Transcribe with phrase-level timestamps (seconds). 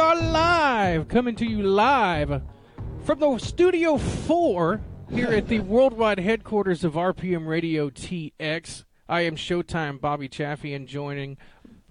[0.00, 2.42] live, coming to you live
[3.04, 4.80] from the Studio 4
[5.10, 8.84] here at the worldwide headquarters of RPM Radio TX.
[9.08, 11.36] I am Showtime Bobby Chaffee and joining,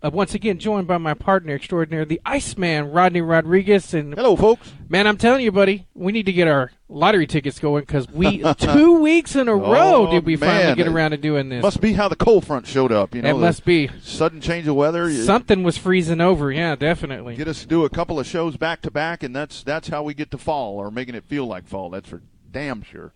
[0.01, 3.93] uh, once again, joined by my partner extraordinaire, the Iceman Rodney Rodriguez.
[3.93, 4.71] And Hello, folks.
[4.87, 8.41] man, I'm telling you, buddy, we need to get our lottery tickets going because we
[8.57, 11.61] two weeks in a row Oh, did we finally get around to doing this.
[11.61, 13.13] Must be how the cold front showed up.
[13.13, 15.11] You know, it must be sudden change of weather.
[15.11, 16.51] Something was freezing over.
[16.51, 17.35] Yeah, definitely.
[17.35, 20.03] Get us to do a couple of shows back to back, and that's that's how
[20.03, 21.89] we get to fall, or making it feel like fall.
[21.89, 22.21] That's for
[22.51, 23.13] damn sure.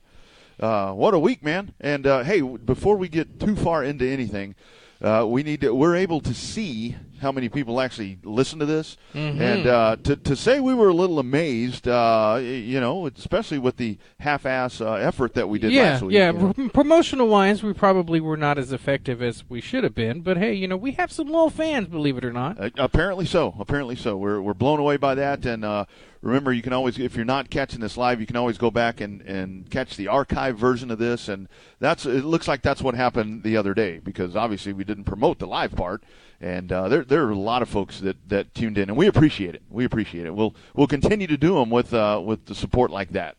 [0.59, 1.73] Uh, what a week, man!
[1.79, 4.55] And uh, hey, before we get too far into anything,
[5.03, 5.73] uh, we need to.
[5.75, 9.41] We're able to see how many people actually listen to this, Mm-hmm.
[9.41, 13.77] and uh, to to say we were a little amazed, uh, you know, especially with
[13.77, 16.13] the half-ass uh, effort that we did yeah, last week.
[16.13, 16.31] yeah.
[16.31, 16.69] you know.
[16.69, 20.21] Promotional wise, we probably were not as effective as we should have been.
[20.21, 22.59] But hey, you know, we have some loyal fans, believe it or not.
[22.59, 23.55] Uh, apparently so.
[23.59, 24.17] Apparently so.
[24.17, 25.45] We're we're blown away by that.
[25.45, 25.85] And uh,
[26.21, 28.99] remember, you can always, if you're not catching this live, you can always go back
[29.01, 31.29] and, and catch the archive version of this.
[31.29, 31.47] And
[31.79, 32.25] that's it.
[32.25, 35.73] Looks like that's what happened the other day because obviously we didn't promote the live
[35.75, 36.03] part.
[36.41, 39.05] And uh, there there are a lot of folks that, that tuned in, and we
[39.05, 39.61] appreciate it.
[39.69, 40.33] We appreciate it.
[40.33, 43.37] We'll we'll continue to do them with uh, with the support like that.